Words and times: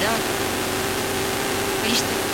да? 0.00 0.10
Видишь 1.84 2.00
ты? 2.00 2.27